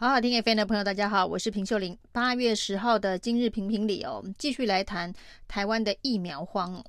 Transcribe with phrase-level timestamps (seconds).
[0.00, 1.98] 好好听 FM 的朋友，大家好，我是平秀玲。
[2.12, 5.12] 八月十号的今日评评理哦，继续来谈
[5.48, 6.84] 台湾的疫苗荒。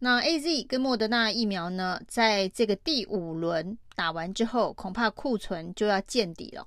[0.00, 6.66] 那 AZ 跟莫德纳疫苗呢，在这个第五轮打完之后，恐怕库存就要见底了。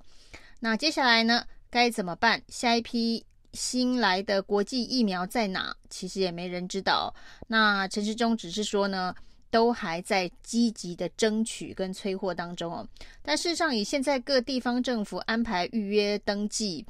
[0.60, 2.40] 那接下来呢，该怎么办？
[2.48, 3.22] 下一批
[3.52, 5.76] 新来的国际疫苗在哪？
[5.90, 7.14] 其实也没人知道。
[7.48, 9.14] 那陈时中只是说呢。
[9.52, 12.88] 都还在积极的争取跟催货当中哦，
[13.20, 16.84] 但事实上以现在各地方政府安排预约登记，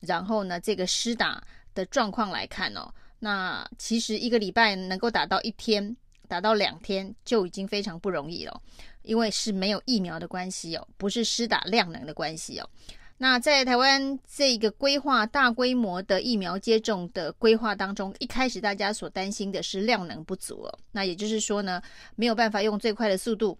[0.00, 1.42] 然后呢这个施打
[1.74, 5.96] 的状况来看哦，那其实一个礼拜能够打到一天，
[6.28, 8.60] 打到两天就已经非常不容易了，
[9.00, 12.68] 因为是没有疫苗的关系哦，不是施打量能的关系哦。
[13.16, 20.78] 那在台湾这个规划大规模的疫苗接种的规划当中，一开始大家所担心的是量能不足哦。
[20.90, 21.80] 那也就是说呢，
[22.16, 23.56] 没有办法用最快的速度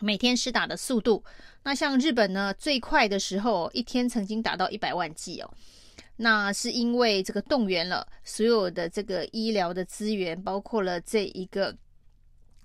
[0.00, 1.22] 每天施打的速度。
[1.64, 5.50] 那像日本呢，最快的时候一天曾经达到一百万剂哦。
[6.16, 11.76] 那是因为这个动员了所有的这个医疗的资源，包括了这一个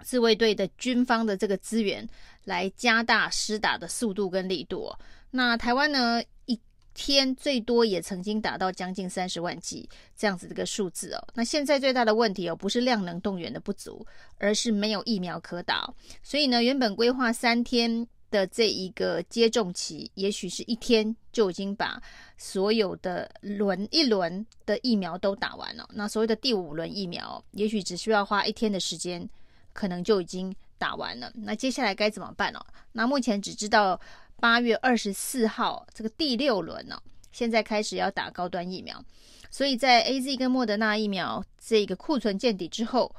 [0.04, 2.08] 自卫队的军方的这个资源，
[2.44, 4.94] 来加大施打的速度跟力度。
[5.32, 6.60] 那台湾呢，一
[6.94, 11.28] 天最多也曾经达到将近三十万剂这样子这个数字哦。
[11.34, 14.06] 那现在最大的问题哦，不是量能动员的不足，
[14.38, 15.94] 而是没有疫苗可打。
[16.24, 22.02] 所以呢，原本规划三天的这一个接种期，也许是一天就已经把
[22.38, 25.88] 所有的轮一轮的疫苗都打完了。
[25.94, 29.30] 那所谓的第五轮疫苗，也许只需要花一天的时间，
[29.74, 31.32] 可能就已经打完了。
[31.36, 32.60] 那接下来该怎么办呢？
[32.92, 33.98] 那目前只知道。
[34.40, 39.04] 八月二十四号，这个第六轮呢、哦，现在开始要打高端疫苗，
[39.52, 43.14] 所以在 AZ 跟莫德纳疫苗这个库存见底之后，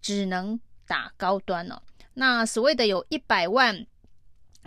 [0.00, 1.82] 只能打高端了、
[2.14, 3.86] 那所谓的有一百万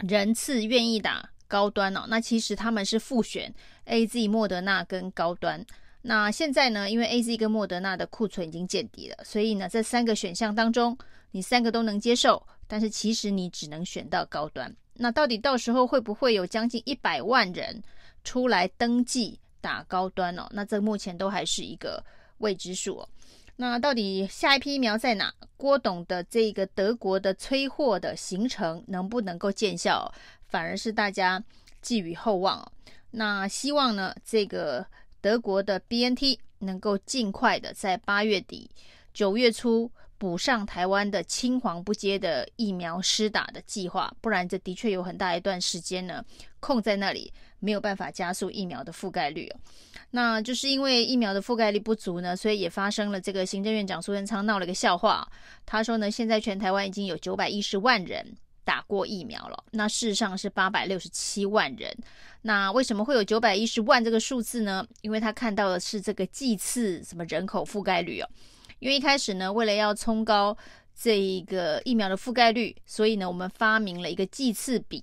[0.07, 3.53] 人次愿意打高端哦，那其实他们是复选
[3.85, 5.65] AZ、莫德纳跟高端。
[6.05, 10.97] 那现在呢，因为 AZ 跟莫德纳的库存已经见底了，所以呢，这三个选项当中，
[11.31, 14.75] 你三个都能接受，但是其实你只能选到高端。
[14.95, 17.81] 那到底到时候会不会有将近一百万人
[18.23, 20.47] 出来登记打高端哦？
[20.51, 22.03] 那这目前都还是一个
[22.37, 23.09] 未知数哦。
[23.55, 25.33] 那到底下一批疫苗在哪？
[25.57, 30.11] 郭董的这个德国的催货的行程能不能够见效？
[30.47, 31.43] 反而是大家
[31.81, 32.71] 寄予厚望哦。
[33.11, 34.85] 那希望呢，这个
[35.21, 38.69] 德国的 BNT 能够尽快的在八月底、
[39.13, 39.91] 九月初。
[40.23, 46.23] 补上台湾的青黄不接的疫苗施打的计划，不然这的确有很大一段时间呢
[46.61, 49.51] 空在那里，没有办法加速疫苗的覆盖率。
[50.11, 55.29] 那就是因为疫苗的覆盖率不足呢，所以也发生了这个行政院长苏贞昌闹了个笑话。
[55.65, 58.25] 他说呢，现在全台湾已经有九百一十万人
[58.63, 61.93] 打过疫苗了，那事实上是八百六十七万人。
[62.43, 64.87] 那为什么会有九百一十万这个数字呢？
[65.01, 68.29] 因为他看到的是这个剂次什么人口覆盖率哦。
[68.83, 70.55] 因为一开始呢，为了要冲高
[70.93, 75.01] 这一个疫苗的覆盖率，所以呢，我们发明了一个剂次比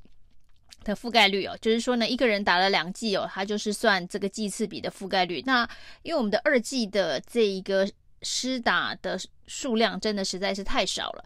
[0.85, 5.43] 的覆盖率哦，就是说呢，一个人打了两剂哦，它就是算这个剂次比的覆盖率。
[5.47, 5.67] 那
[6.03, 11.25] 因为我们的二剂的这一个施打的数量真的实在是太少了，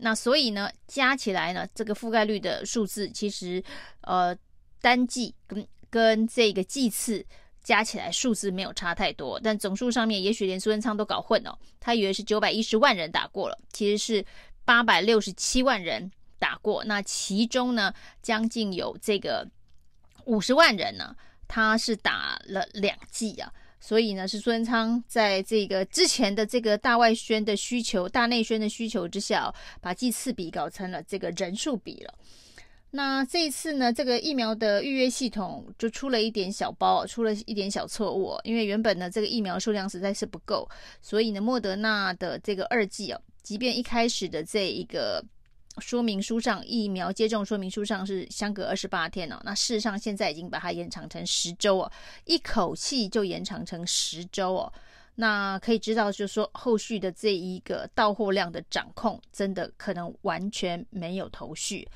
[0.00, 3.62] 那所以呢，加起来呢，这个覆盖率的数字其实
[4.00, 4.36] 呃
[4.80, 7.24] 单剂跟跟这个剂次。
[7.62, 14.24] 加起来数字没有差太多，但总数上面也许连苏贞昌都搞混了，他以为是九百一十万人打过了，其实是
[14.64, 16.84] 八百六十七万人打过。
[16.84, 19.48] 那其中呢，将近有这个
[20.24, 21.14] 五十万人呢，
[21.46, 32.14] 他是打了两剂啊，所以呢，是苏贞昌在这个之前的这个大外宣的需求、大内宣的需求之下，把剂次比搞成了这个人数比了。
[32.94, 38.38] 那这一次呢，这个疫苗的预约系统就出了一点小包，出了一点小错误。
[38.44, 40.68] 因为原本呢，这个疫苗数量实在是不够，
[41.00, 45.24] 所以呢，莫德纳的这个二剂哦，即便一开始的这一个
[45.78, 51.90] 说明书上，疫苗接种说明书上是相隔二十八天哦，那事实上现在已经把它延长成十周哦，
[52.26, 54.72] 一口气就延长成十周哦。
[55.14, 61.86] 那可以知道，就是说后续的这一个到货量的掌控，真的可能完全没有头绪。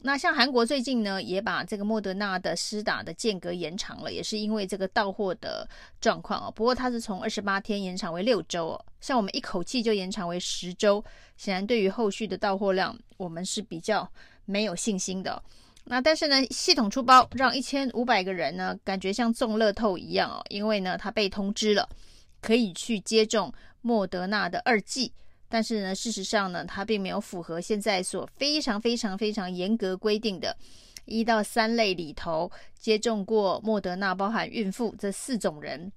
[0.00, 5.68] 那像韩国最近呢，也把这个莫德纳的施打的间隔延长了，也是因为这个到货的
[6.00, 6.52] 状况哦。
[6.54, 11.04] 不过它是从二十八天延长为六周哦，像我们一口气就延长为十周，
[11.36, 14.08] 显然对于后续的到货量，我们是比较
[14.44, 15.42] 没有信心的。
[15.84, 21.88] 那但是呢，系统出包，让一千五百个人呢，感觉像中乐透一样哦，因为呢，他被通知了，
[22.40, 25.12] 可以去接种莫德纳的二剂。
[25.48, 30.56] 但是呢，事实上呢，它并没有符合现在所非常非常非常严格规定的
[31.06, 35.90] 一到三类里头接种过莫德纳，包含孕妇这四种人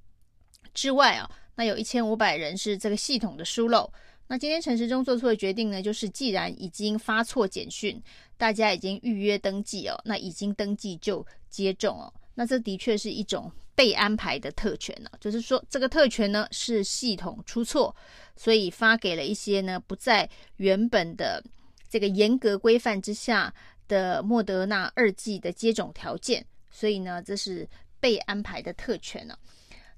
[0.74, 3.92] 之外啊，那有一千五百人是这个系统的疏漏。
[4.28, 8.02] 那今天陈时中做出的决定呢，就是既然已经发错简讯，
[8.38, 12.14] 大家已经预约登记哦，那已经登记就接种哦。
[12.36, 17.96] 那这的确是一种被安排的特权呢，就是说这个特权呢是系统出错，
[18.36, 21.44] 所以发给了一些呢不在原本的
[21.90, 23.54] 这个严格规范之下
[23.88, 27.68] 的莫德纳二剂的接种条件，所以呢这是
[28.00, 29.38] 被安排的特权呢。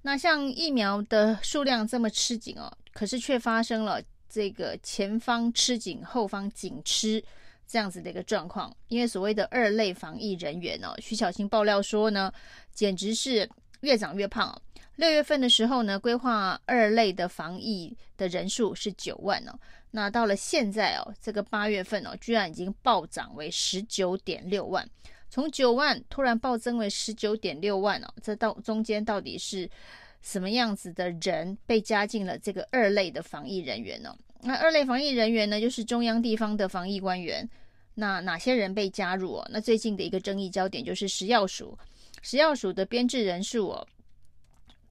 [0.02, 4.02] 那像疫苗的数量这么吃紧哦，可是却发生了。
[4.30, 7.24] 这个前方吃紧，后方紧吃
[7.68, 12.32] 这样子的一个状况，因为所谓的二类防疫人员哦，徐小青爆料说呢，
[12.74, 13.50] 简直是
[13.82, 14.62] 越长越胖哦。
[14.96, 19.60] 六月份的时候呢，规划二类的防疫的人数是九万哦，
[19.92, 24.88] 那到了现在哦，这个八月份哦，居然已经暴涨为十九点六万，
[25.30, 29.70] 从九万突然暴增为十九点六万哦，这到中间到底是？
[30.26, 34.16] 什么样子的人被加进了这个二类的防疫人员呢？
[34.44, 37.50] 那二类防疫人员呢，就是中央地方的防疫官员。
[37.96, 39.48] 那哪些人被加入哦？
[39.52, 41.78] 那最近的一个争议焦点就是食药署，
[42.24, 43.88] 食药署的编制人数哦，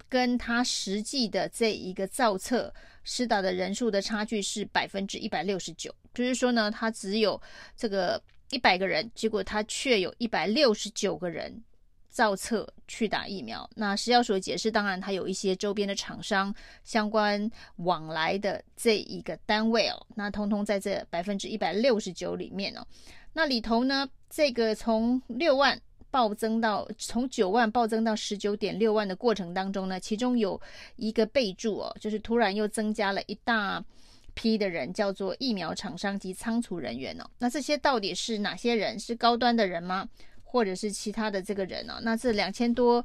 [0.08, 2.72] 跟他实际的这一个造册
[3.02, 7.40] 施打的人数的差距是百分之一百六十九，就是说呢，他只有
[7.76, 11.62] 这个一百个人，结果他却有一百六十九个人。
[12.12, 16.54] 造册去打疫苗，那食药所解释，当然它有一些周边的厂商
[16.84, 22.86] 相关往来的这一个单位哦，那通通在这百分之一百六十九里面哦，
[23.32, 25.80] 那里头呢，这个从六万
[26.10, 30.60] 暴增到从九万暴增到十九点六万的过程当中呢，其中有
[30.96, 33.82] 一个备注哦，就是突然又增加了一大
[34.34, 38.98] 批的人，叫做疫苗厂商及仓储人员哦，那这些到底是哪些人？
[38.98, 40.06] 是高端的人吗？
[40.52, 43.02] 或者是其他的这个人哦，那这两千多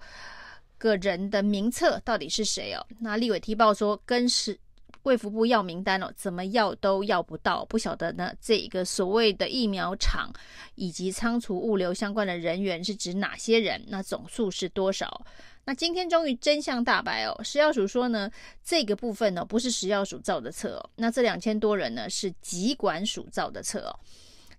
[0.78, 2.86] 个人的名册到底是谁哦？
[3.00, 4.60] 那立委提报说，跟是
[5.04, 8.34] 卫福部要名单哦，怎么要都要不到，不晓得呢。
[8.42, 10.30] 这一个所谓的疫苗厂
[10.76, 13.82] 以及仓储物流相关的人员是指哪些人？
[13.88, 15.26] 那总数是多少？
[15.64, 18.30] 那今天终于真相大白哦，食药署说呢，
[18.62, 23.96] 这个部分呢不是食药署造的册哦，那这两千多人呢是疾管署造的册哦。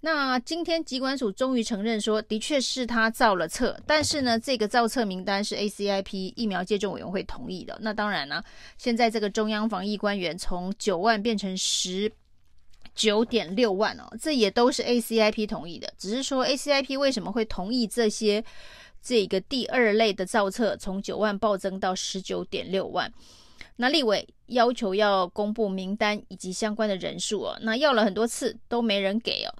[0.00, 7.76] 那今天疾管署终于承认说，的确是他造了册，但是呢，这个造册名单是 ACIP 疫苗接种委员会同意的。
[7.80, 8.40] 那当然呢，
[8.76, 12.12] 现在这个中央防疫官员从九万变成十
[12.94, 15.92] 九点六万哦，这也都是 ACIP 同意的。
[15.98, 18.44] 只是说 ACIP 为什么会同意这些
[19.02, 23.12] 这个第二类的造册从九万暴增到十九点六万？
[23.74, 29.50] 那立委要求要公布名单以及相关的人数哦，那要了很多次都没人给哦。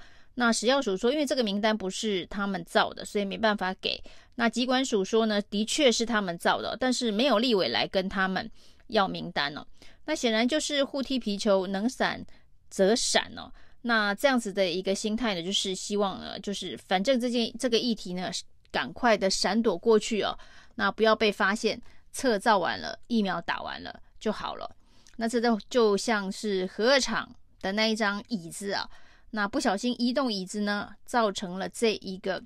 [0.41, 4.01] 那食药署说，因为这个名单不是他们造的，所以没办法给。
[4.37, 8.49] 那疾管署说呢，的确是他们造的，但是没有立委来跟他们
[8.87, 9.67] 要名单哦。
[10.05, 12.25] 那显然就是互踢皮球，能闪
[12.71, 13.53] 则闪哦。
[13.83, 18.31] 那这样子的一个心态呢，就是希望呢，就是反正这件这个议题呢，
[18.71, 20.39] 赶快的闪躲过去哦。
[20.77, 21.83] 那不要被发现，
[22.13, 24.71] 测造完了，疫苗打完了就好了。
[25.17, 27.29] 那这都就像是核二厂
[27.61, 28.89] 的那一张椅子啊。
[29.31, 32.43] 那不小心移动椅子呢，造成了这一个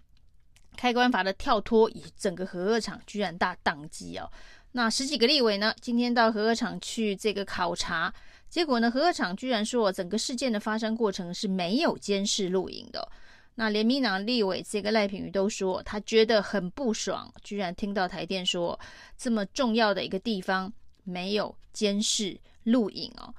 [0.76, 4.28] 开关阀的跳脱，以整个核二厂居然大宕机哦。
[4.72, 8.12] 那十几个立委呢，今天到核二厂去这个考察，
[8.48, 13.08] 结果呢，核二厂居然说整个事件的发生过程是没有监视录影的。
[13.54, 18.80] 那连民党立委这个赖品妤都说，他觉得很不爽，居然听到台电说
[19.16, 20.72] 这么重要的一个地方
[21.04, 23.32] 没有监视录影哦。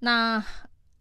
[0.00, 0.44] 那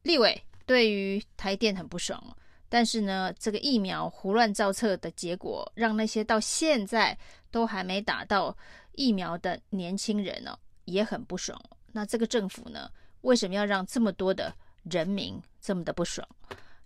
[0.04, 0.44] 立委。
[0.66, 2.22] 对于台电很不爽，
[2.70, 7.18] 但是呢，这个疫苗胡乱造册的结果，让那些到现在
[7.50, 8.56] 都还没打到
[8.94, 11.60] 疫苗的年轻人呢，也很不爽。
[11.92, 12.90] 那这个政府呢，
[13.22, 14.54] 为什么要让这么多的
[14.84, 16.26] 人民这么的不爽？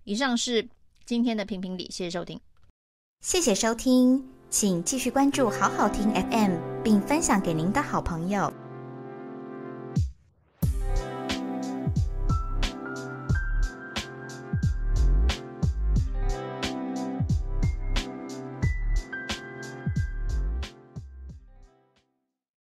[0.04, 0.68] 以上是
[1.06, 2.40] 今天的评评理，谢谢收听，
[3.22, 8.65] 谢谢收听，请继续关注好好听 FM，并分享给您的好朋友。